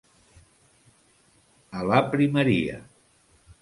[1.83, 2.85] A la primeria.